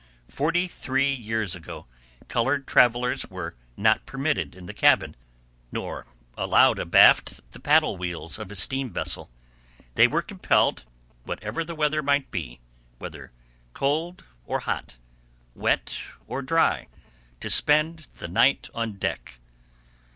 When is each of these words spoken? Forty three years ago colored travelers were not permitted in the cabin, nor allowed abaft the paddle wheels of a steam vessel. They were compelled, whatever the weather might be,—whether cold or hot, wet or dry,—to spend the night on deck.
Forty 0.31 0.65
three 0.65 1.13
years 1.13 1.53
ago 1.53 1.85
colored 2.27 2.65
travelers 2.65 3.29
were 3.29 3.53
not 3.77 4.07
permitted 4.07 4.55
in 4.55 4.65
the 4.65 4.73
cabin, 4.73 5.15
nor 5.71 6.07
allowed 6.35 6.79
abaft 6.79 7.41
the 7.51 7.59
paddle 7.59 7.97
wheels 7.97 8.39
of 8.39 8.49
a 8.49 8.55
steam 8.55 8.89
vessel. 8.89 9.29
They 9.93 10.07
were 10.07 10.23
compelled, 10.23 10.85
whatever 11.25 11.63
the 11.63 11.75
weather 11.75 12.01
might 12.01 12.31
be,—whether 12.31 13.31
cold 13.75 14.23
or 14.43 14.61
hot, 14.61 14.97
wet 15.53 16.01
or 16.25 16.41
dry,—to 16.41 17.49
spend 17.51 18.07
the 18.15 18.27
night 18.27 18.69
on 18.73 18.93
deck. 18.93 19.35